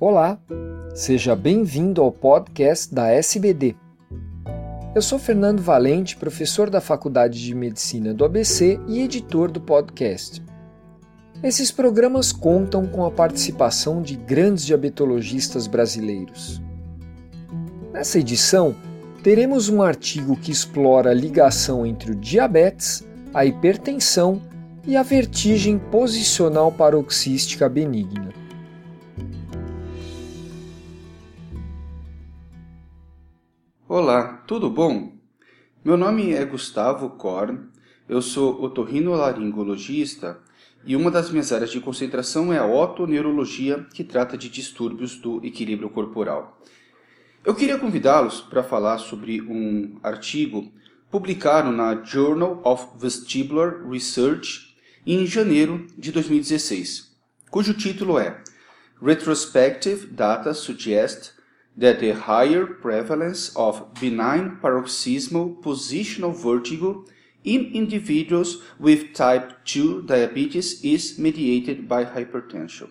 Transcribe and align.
Olá, 0.00 0.38
seja 0.94 1.34
bem-vindo 1.34 2.00
ao 2.00 2.12
podcast 2.12 2.94
da 2.94 3.08
SBD. 3.08 3.74
Eu 4.94 5.02
sou 5.02 5.18
Fernando 5.18 5.60
Valente, 5.60 6.16
professor 6.16 6.70
da 6.70 6.80
Faculdade 6.80 7.44
de 7.44 7.52
Medicina 7.52 8.14
do 8.14 8.24
ABC 8.24 8.78
e 8.86 9.00
editor 9.00 9.50
do 9.50 9.60
podcast. 9.60 10.40
Esses 11.42 11.72
programas 11.72 12.30
contam 12.30 12.86
com 12.86 13.04
a 13.04 13.10
participação 13.10 14.00
de 14.00 14.14
grandes 14.14 14.64
diabetologistas 14.64 15.66
brasileiros. 15.66 16.62
Nessa 17.92 18.20
edição, 18.20 18.76
teremos 19.20 19.68
um 19.68 19.82
artigo 19.82 20.36
que 20.36 20.52
explora 20.52 21.10
a 21.10 21.14
ligação 21.14 21.84
entre 21.84 22.12
o 22.12 22.14
diabetes, 22.14 23.04
a 23.34 23.44
hipertensão 23.44 24.40
e 24.86 24.96
a 24.96 25.02
vertigem 25.02 25.76
posicional 25.76 26.70
paroxística 26.70 27.68
benigna. 27.68 28.47
Olá, 33.90 34.44
tudo 34.46 34.68
bom? 34.68 35.14
Meu 35.82 35.96
nome 35.96 36.34
é 36.34 36.44
Gustavo 36.44 37.08
Korn, 37.08 37.70
eu 38.06 38.20
sou 38.20 38.62
otorrinolaringologista 38.62 40.38
e 40.84 40.94
uma 40.94 41.10
das 41.10 41.30
minhas 41.30 41.50
áreas 41.52 41.70
de 41.70 41.80
concentração 41.80 42.52
é 42.52 42.58
a 42.58 42.66
otoneurologia, 42.66 43.86
que 43.94 44.04
trata 44.04 44.36
de 44.36 44.50
distúrbios 44.50 45.16
do 45.16 45.42
equilíbrio 45.42 45.88
corporal. 45.88 46.60
Eu 47.42 47.54
queria 47.54 47.78
convidá-los 47.78 48.42
para 48.42 48.62
falar 48.62 48.98
sobre 48.98 49.40
um 49.40 49.98
artigo 50.02 50.70
publicado 51.10 51.72
na 51.72 52.04
Journal 52.04 52.60
of 52.66 52.88
Vestibular 52.98 53.88
Research 53.88 54.76
em 55.06 55.24
janeiro 55.24 55.86
de 55.96 56.12
2016, 56.12 57.16
cujo 57.50 57.72
título 57.72 58.18
é 58.18 58.38
Retrospective 59.00 60.08
Data 60.08 60.52
Suggest 60.52 61.37
that 61.78 62.00
the 62.00 62.12
higher 62.12 62.66
prevalence 62.66 63.52
of 63.54 63.94
benign 64.00 64.58
paroxysmal 64.60 65.56
positional 65.62 66.32
vertigo 66.32 67.04
in 67.44 67.70
individuals 67.72 68.58
with 68.80 69.14
type 69.14 69.64
2 69.64 70.02
diabetes 70.02 70.82
is 70.82 71.18
mediated 71.18 71.88
by 71.88 72.04
hypertension. 72.04 72.88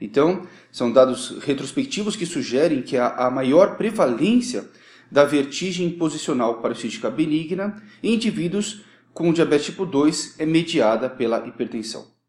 Então, 0.00 0.46
são 0.72 0.90
dados 0.90 1.38
retrospectivos 1.44 2.16
que 2.16 2.24
sugerem 2.24 2.82
que 2.82 2.96
a, 2.96 3.08
a 3.08 3.30
maior 3.30 3.76
prevalência 3.76 4.64
da 5.10 5.24
vertigem 5.24 5.90
posicional 5.90 6.62
paroxística 6.62 7.10
benigna 7.10 7.82
em 8.02 8.14
indivíduos 8.14 8.82
com 9.12 9.32
diabetes 9.32 9.66
tipo 9.66 9.84
2 9.84 10.36
é 10.38 10.46
mediada 10.46 11.10
pela 11.10 11.46
hipertensão. 11.46 12.19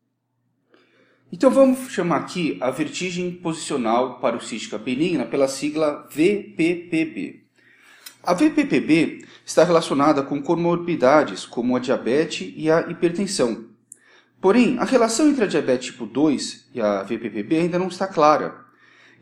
Então 1.33 1.49
vamos 1.49 1.89
chamar 1.89 2.17
aqui 2.17 2.57
a 2.59 2.69
vertigem 2.69 3.31
posicional 3.31 4.19
paroxística 4.19 4.77
benigna 4.77 5.23
pela 5.25 5.47
sigla 5.47 6.05
VPPB. 6.11 7.43
A 8.21 8.33
VPPB 8.33 9.23
está 9.45 9.63
relacionada 9.63 10.23
com 10.23 10.41
comorbidades 10.41 11.45
como 11.45 11.77
a 11.77 11.79
diabetes 11.79 12.53
e 12.57 12.69
a 12.69 12.81
hipertensão. 12.81 13.63
Porém, 14.41 14.77
a 14.77 14.83
relação 14.83 15.29
entre 15.29 15.45
a 15.45 15.47
diabetes 15.47 15.91
tipo 15.91 16.05
2 16.05 16.67
e 16.73 16.81
a 16.81 17.01
VPPB 17.03 17.59
ainda 17.59 17.79
não 17.79 17.87
está 17.87 18.07
clara. 18.07 18.65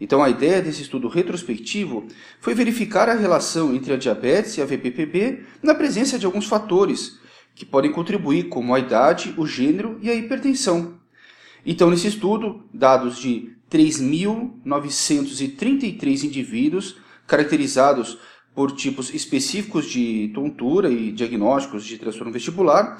Então, 0.01 0.23
a 0.23 0.29
ideia 0.31 0.63
desse 0.63 0.81
estudo 0.81 1.07
retrospectivo 1.07 2.07
foi 2.39 2.55
verificar 2.55 3.07
a 3.07 3.13
relação 3.13 3.75
entre 3.75 3.93
a 3.93 3.97
diabetes 3.97 4.57
e 4.57 4.61
a 4.63 4.65
VPPB 4.65 5.43
na 5.61 5.75
presença 5.75 6.17
de 6.17 6.25
alguns 6.25 6.47
fatores 6.47 7.19
que 7.53 7.65
podem 7.65 7.91
contribuir, 7.91 8.49
como 8.49 8.73
a 8.73 8.79
idade, 8.79 9.35
o 9.37 9.45
gênero 9.45 9.99
e 10.01 10.09
a 10.09 10.15
hipertensão. 10.15 10.98
Então, 11.65 11.89
nesse 11.89 12.07
estudo, 12.07 12.63
dados 12.73 13.17
de 13.17 13.57
3.933 13.69 16.23
indivíduos 16.23 16.95
caracterizados 17.27 18.17
por 18.55 18.71
tipos 18.71 19.13
específicos 19.13 19.85
de 19.85 20.31
tontura 20.33 20.89
e 20.89 21.11
diagnósticos 21.11 21.85
de 21.85 21.97
transtorno 21.97 22.33
vestibular, 22.33 22.97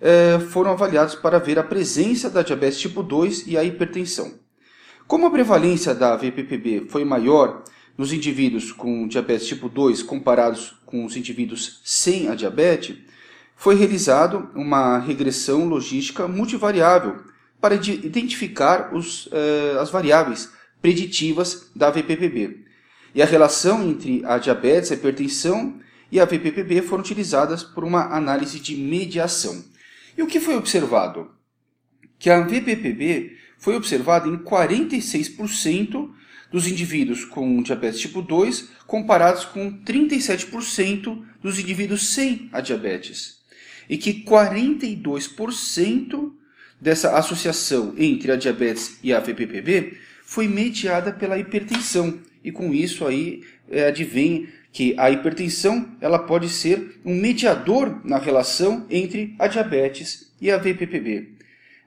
eh, 0.00 0.38
foram 0.50 0.72
avaliados 0.72 1.14
para 1.14 1.38
ver 1.38 1.58
a 1.58 1.62
presença 1.62 2.30
da 2.30 2.42
diabetes 2.42 2.78
tipo 2.78 3.02
2 3.02 3.46
e 3.46 3.56
a 3.56 3.64
hipertensão. 3.64 4.38
Como 5.06 5.26
a 5.26 5.30
prevalência 5.30 5.94
da 5.94 6.14
VPPB 6.16 6.86
foi 6.88 7.04
maior 7.04 7.64
nos 7.98 8.12
indivíduos 8.12 8.70
com 8.72 9.08
diabetes 9.08 9.46
tipo 9.46 9.68
2 9.68 10.02
comparados 10.02 10.74
com 10.86 11.04
os 11.04 11.16
indivíduos 11.16 11.80
sem 11.84 12.28
a 12.28 12.34
diabetes, 12.34 12.96
foi 13.56 13.74
realizado 13.74 14.48
uma 14.54 14.98
regressão 14.98 15.68
logística 15.68 16.28
multivariável 16.28 17.16
para 17.60 17.74
identificar 17.74 18.94
os, 18.94 19.26
uh, 19.26 19.80
as 19.80 19.90
variáveis 19.90 20.50
preditivas 20.80 21.70
da 21.74 21.90
VPPB. 21.90 22.64
E 23.14 23.22
a 23.22 23.26
relação 23.26 23.88
entre 23.88 24.24
a 24.24 24.38
diabetes, 24.38 24.90
a 24.90 24.94
hipertensão 24.94 25.78
e 26.10 26.18
a 26.18 26.24
VPPB 26.24 26.82
foram 26.82 27.02
utilizadas 27.02 27.62
por 27.62 27.84
uma 27.84 28.14
análise 28.14 28.58
de 28.58 28.76
mediação. 28.76 29.64
E 30.16 30.22
o 30.22 30.26
que 30.26 30.40
foi 30.40 30.56
observado? 30.56 31.30
Que 32.18 32.30
a 32.30 32.40
VPPB 32.40 33.36
foi 33.58 33.76
observada 33.76 34.28
em 34.28 34.38
46% 34.38 36.10
dos 36.50 36.66
indivíduos 36.66 37.24
com 37.24 37.62
diabetes 37.62 38.00
tipo 38.00 38.20
2, 38.20 38.70
comparados 38.86 39.44
com 39.44 39.72
37% 39.84 41.22
dos 41.40 41.58
indivíduos 41.58 42.08
sem 42.08 42.48
a 42.52 42.60
diabetes. 42.60 43.38
E 43.88 43.96
que 43.96 44.24
42% 44.24 46.29
dessa 46.80 47.16
associação 47.16 47.94
entre 47.98 48.32
a 48.32 48.36
diabetes 48.36 48.98
e 49.02 49.12
a 49.12 49.20
VPPB 49.20 49.98
foi 50.24 50.48
mediada 50.48 51.12
pela 51.12 51.38
hipertensão. 51.38 52.18
E 52.42 52.50
com 52.50 52.72
isso 52.72 53.06
aí 53.06 53.42
é, 53.68 53.86
advém 53.88 54.48
que 54.72 54.94
a 54.96 55.10
hipertensão 55.10 55.96
ela 56.00 56.18
pode 56.18 56.48
ser 56.48 57.00
um 57.04 57.14
mediador 57.14 58.00
na 58.04 58.18
relação 58.18 58.86
entre 58.88 59.34
a 59.38 59.46
diabetes 59.46 60.32
e 60.40 60.50
a 60.50 60.56
VPPB. 60.56 61.40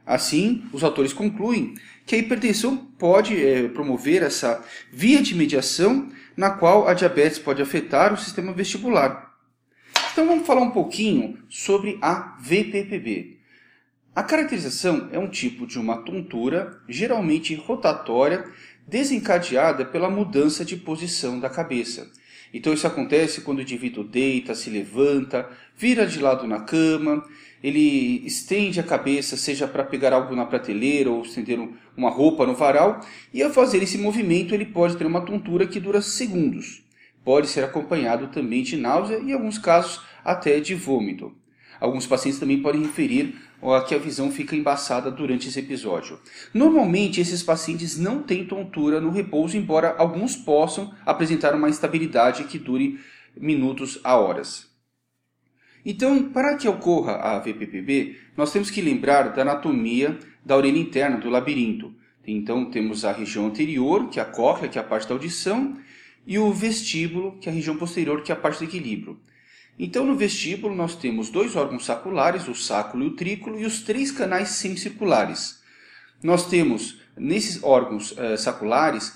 Assim, 0.05 0.63
os 0.73 0.83
autores 0.83 1.13
concluem 1.13 1.75
que 2.05 2.15
a 2.15 2.17
hipertensão 2.17 2.75
pode 2.75 3.41
é, 3.41 3.69
promover 3.69 4.21
essa 4.21 4.63
via 4.91 5.21
de 5.21 5.33
mediação 5.33 6.09
na 6.35 6.49
qual 6.49 6.87
a 6.87 6.93
diabetes 6.93 7.39
pode 7.39 7.61
afetar 7.61 8.13
o 8.13 8.17
sistema 8.17 8.51
vestibular. 8.51 9.33
Então 10.11 10.27
vamos 10.27 10.45
falar 10.45 10.61
um 10.61 10.71
pouquinho 10.71 11.39
sobre 11.49 11.97
a 12.01 12.37
VPPB. 12.41 13.39
A 14.15 14.21
caracterização 14.21 15.09
é 15.11 15.17
um 15.17 15.27
tipo 15.27 15.65
de 15.65 15.79
uma 15.79 15.97
tontura, 16.03 16.79
geralmente 16.87 17.55
rotatória, 17.55 18.45
desencadeada 18.87 19.83
pela 19.85 20.07
mudança 20.07 20.63
de 20.63 20.77
posição 20.77 21.39
da 21.39 21.49
cabeça. 21.49 22.11
Então 22.53 22.71
isso 22.71 22.85
acontece 22.85 23.41
quando 23.41 23.57
o 23.57 23.61
indivíduo 23.63 24.03
deita, 24.03 24.53
se 24.53 24.69
levanta, 24.69 25.49
vira 25.75 26.05
de 26.05 26.19
lado 26.19 26.45
na 26.45 26.59
cama, 26.59 27.25
ele 27.63 28.23
estende 28.23 28.79
a 28.79 28.83
cabeça, 28.83 29.35
seja 29.35 29.67
para 29.67 29.83
pegar 29.83 30.13
algo 30.13 30.35
na 30.35 30.45
prateleira 30.45 31.09
ou 31.09 31.23
estender 31.23 31.57
uma 31.97 32.11
roupa 32.11 32.45
no 32.45 32.53
varal, 32.53 32.99
e 33.33 33.41
ao 33.41 33.49
fazer 33.49 33.81
esse 33.81 33.97
movimento 33.97 34.53
ele 34.53 34.65
pode 34.65 34.95
ter 34.95 35.07
uma 35.07 35.25
tontura 35.25 35.65
que 35.65 35.79
dura 35.79 36.03
segundos. 36.03 36.83
Pode 37.25 37.47
ser 37.47 37.63
acompanhado 37.63 38.27
também 38.27 38.61
de 38.61 38.77
náusea 38.77 39.17
e, 39.17 39.31
em 39.31 39.33
alguns 39.33 39.57
casos, 39.57 40.01
até 40.23 40.59
de 40.59 40.75
vômito. 40.75 41.33
Alguns 41.83 42.07
pacientes 42.07 42.39
também 42.39 42.61
podem 42.61 42.81
referir 42.81 43.35
que 43.85 43.93
a 43.93 43.97
visão 43.97 44.31
fica 44.31 44.55
embaçada 44.55 45.11
durante 45.11 45.49
esse 45.49 45.59
episódio. 45.59 46.17
Normalmente, 46.53 47.19
esses 47.19 47.43
pacientes 47.43 47.97
não 47.99 48.23
têm 48.23 48.45
tontura 48.45 49.01
no 49.01 49.09
repouso, 49.09 49.57
embora 49.57 49.93
alguns 49.97 50.33
possam 50.33 50.95
apresentar 51.05 51.53
uma 51.53 51.67
instabilidade 51.67 52.45
que 52.45 52.57
dure 52.57 53.01
minutos 53.35 53.99
a 54.01 54.15
horas. 54.15 54.71
Então, 55.85 56.31
para 56.31 56.55
que 56.55 56.69
ocorra 56.69 57.15
a 57.15 57.39
VPPB, 57.39 58.15
nós 58.37 58.53
temos 58.53 58.71
que 58.71 58.81
lembrar 58.81 59.33
da 59.33 59.41
anatomia 59.41 60.17
da 60.45 60.55
orelha 60.55 60.79
interna, 60.79 61.17
do 61.17 61.29
labirinto. 61.29 61.93
Então, 62.25 62.71
temos 62.71 63.03
a 63.03 63.11
região 63.11 63.47
anterior, 63.47 64.07
que 64.07 64.21
é 64.21 64.23
a 64.23 64.25
cóclea, 64.25 64.69
que 64.69 64.77
é 64.77 64.81
a 64.81 64.85
parte 64.85 65.09
da 65.09 65.15
audição, 65.15 65.77
e 66.25 66.39
o 66.39 66.49
vestíbulo, 66.53 67.37
que 67.41 67.49
é 67.49 67.51
a 67.51 67.55
região 67.55 67.75
posterior, 67.75 68.23
que 68.23 68.31
é 68.31 68.35
a 68.35 68.39
parte 68.39 68.59
do 68.59 68.63
equilíbrio. 68.69 69.19
Então, 69.77 70.05
no 70.05 70.15
vestíbulo, 70.15 70.75
nós 70.75 70.95
temos 70.95 71.29
dois 71.29 71.55
órgãos 71.55 71.85
saculares, 71.85 72.47
o 72.47 72.53
sáculo 72.53 73.03
e 73.03 73.07
o 73.07 73.15
trículo, 73.15 73.59
e 73.59 73.65
os 73.65 73.81
três 73.81 74.11
canais 74.11 74.49
semicirculares. 74.49 75.61
Nós 76.21 76.47
temos, 76.47 76.99
nesses 77.17 77.63
órgãos 77.63 78.11
uh, 78.11 78.37
saculares, 78.37 79.13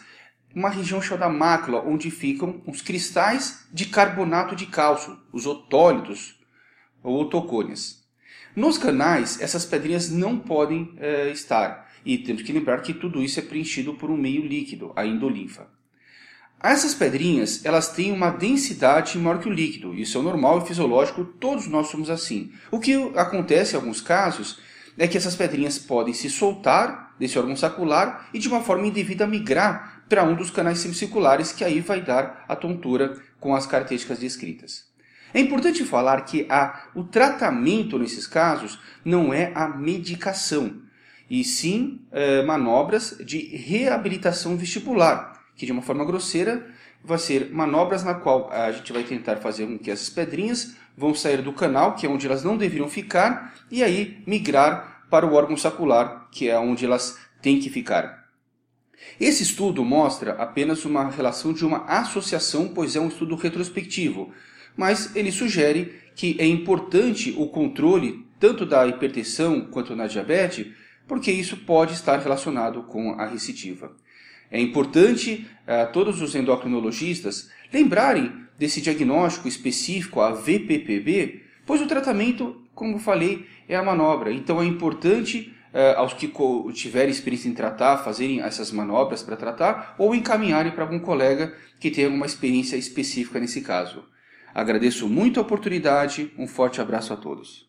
uma 0.53 0.69
região 0.69 1.01
chamada 1.01 1.31
mácula, 1.31 1.81
onde 1.81 2.09
ficam 2.09 2.61
os 2.65 2.81
cristais 2.81 3.67
de 3.71 3.85
carbonato 3.85 4.55
de 4.55 4.65
cálcio, 4.65 5.17
os 5.31 5.45
otólitos 5.45 6.39
ou 7.03 7.21
otocônias. 7.21 8.03
Nos 8.55 8.79
canais, 8.79 9.39
essas 9.39 9.63
pedrinhas 9.63 10.09
não 10.09 10.39
podem 10.39 10.95
uh, 10.95 11.31
estar, 11.31 11.87
e 12.03 12.17
temos 12.17 12.41
que 12.41 12.51
lembrar 12.51 12.81
que 12.81 12.93
tudo 12.93 13.21
isso 13.21 13.39
é 13.39 13.43
preenchido 13.43 13.93
por 13.93 14.09
um 14.09 14.17
meio 14.17 14.43
líquido, 14.43 14.91
a 14.95 15.05
endolinfa. 15.05 15.76
Essas 16.61 16.95
pedrinhas, 16.95 17.63
elas 17.63 17.89
têm 17.89 18.11
uma 18.11 18.31
densidade 18.31 19.17
maior 19.17 19.39
que 19.39 19.47
o 19.47 19.53
líquido. 19.53 19.93
Isso 19.93 20.17
é 20.17 20.21
normal 20.21 20.59
e 20.59 20.67
fisiológico, 20.67 21.23
todos 21.23 21.67
nós 21.67 21.87
somos 21.87 22.09
assim. 22.09 22.51
O 22.71 22.79
que 22.79 22.93
acontece 23.15 23.73
em 23.73 23.75
alguns 23.75 24.01
casos 24.01 24.59
é 24.97 25.07
que 25.07 25.17
essas 25.17 25.35
pedrinhas 25.35 25.77
podem 25.77 26.13
se 26.13 26.29
soltar 26.29 27.15
desse 27.19 27.37
órgão 27.37 27.55
sacular 27.55 28.27
e 28.33 28.39
de 28.39 28.47
uma 28.47 28.61
forma 28.61 28.87
indevida 28.87 29.27
migrar 29.27 30.03
para 30.09 30.23
um 30.23 30.35
dos 30.35 30.49
canais 30.49 30.79
semicirculares, 30.79 31.51
que 31.51 31.63
aí 31.63 31.79
vai 31.79 32.01
dar 32.01 32.43
a 32.47 32.55
tontura 32.55 33.21
com 33.39 33.55
as 33.55 33.67
características 33.67 34.19
descritas. 34.19 34.87
É 35.33 35.39
importante 35.39 35.83
falar 35.83 36.21
que 36.21 36.47
a, 36.49 36.87
o 36.95 37.03
tratamento 37.03 37.99
nesses 37.99 38.25
casos 38.25 38.79
não 39.05 39.33
é 39.33 39.51
a 39.53 39.67
medicação, 39.67 40.81
e 41.29 41.43
sim 41.43 42.01
é, 42.11 42.41
manobras 42.43 43.17
de 43.23 43.37
reabilitação 43.55 44.57
vestibular, 44.57 45.36
que 45.57 45.65
de 45.65 45.71
uma 45.71 45.81
forma 45.81 46.05
grosseira 46.05 46.65
vai 47.03 47.17
ser 47.17 47.51
manobras 47.51 48.03
na 48.03 48.13
qual 48.13 48.49
a 48.51 48.71
gente 48.71 48.93
vai 48.93 49.03
tentar 49.03 49.37
fazer 49.37 49.65
com 49.65 49.77
que 49.77 49.91
essas 49.91 50.09
pedrinhas 50.09 50.75
vão 50.95 51.13
sair 51.13 51.41
do 51.41 51.51
canal, 51.51 51.95
que 51.95 52.05
é 52.05 52.09
onde 52.09 52.25
elas 52.25 52.43
não 52.43 52.57
deveriam 52.57 52.87
ficar, 52.87 53.53
e 53.69 53.83
aí 53.83 54.23
migrar 54.25 55.05
para 55.09 55.25
o 55.25 55.33
órgão 55.33 55.57
sacular, 55.57 56.27
que 56.31 56.49
é 56.49 56.57
onde 56.57 56.85
elas 56.85 57.17
têm 57.41 57.59
que 57.59 57.69
ficar. 57.69 58.25
Esse 59.19 59.43
estudo 59.43 59.83
mostra 59.83 60.33
apenas 60.33 60.85
uma 60.85 61.09
relação 61.09 61.53
de 61.53 61.65
uma 61.65 61.85
associação, 61.85 62.69
pois 62.69 62.95
é 62.95 62.99
um 62.99 63.07
estudo 63.07 63.35
retrospectivo, 63.35 64.31
mas 64.75 65.15
ele 65.15 65.31
sugere 65.31 66.01
que 66.15 66.35
é 66.39 66.45
importante 66.45 67.33
o 67.37 67.47
controle 67.47 68.25
tanto 68.39 68.65
da 68.65 68.85
hipertensão 68.87 69.61
quanto 69.61 69.95
na 69.95 70.07
diabetes, 70.07 70.67
porque 71.07 71.31
isso 71.31 71.57
pode 71.57 71.93
estar 71.93 72.19
relacionado 72.19 72.83
com 72.83 73.13
a 73.13 73.25
recidiva. 73.25 73.95
É 74.51 74.59
importante 74.59 75.47
uh, 75.67 75.91
todos 75.91 76.21
os 76.21 76.35
endocrinologistas 76.35 77.49
lembrarem 77.73 78.31
desse 78.57 78.81
diagnóstico 78.81 79.47
específico, 79.47 80.21
a 80.21 80.31
VPPB, 80.31 81.43
pois 81.65 81.81
o 81.81 81.87
tratamento, 81.87 82.61
como 82.73 82.97
falei, 82.97 83.45
é 83.67 83.75
a 83.75 83.83
manobra. 83.83 84.31
Então 84.31 84.61
é 84.61 84.65
importante 84.65 85.53
uh, 85.73 85.99
aos 85.99 86.13
que 86.13 86.31
tiverem 86.73 87.11
experiência 87.11 87.49
em 87.49 87.53
tratar, 87.53 87.97
fazerem 87.97 88.41
essas 88.41 88.71
manobras 88.71 89.21
para 89.21 89.35
tratar 89.35 89.95
ou 89.97 90.15
encaminharem 90.15 90.71
para 90.71 90.83
algum 90.83 90.99
colega 90.99 91.53
que 91.79 91.91
tenha 91.91 92.07
alguma 92.07 92.25
experiência 92.25 92.75
específica 92.75 93.39
nesse 93.39 93.61
caso. 93.61 94.03
Agradeço 94.53 95.07
muito 95.07 95.39
a 95.39 95.43
oportunidade, 95.43 96.31
um 96.37 96.47
forte 96.47 96.81
abraço 96.81 97.13
a 97.13 97.17
todos. 97.17 97.67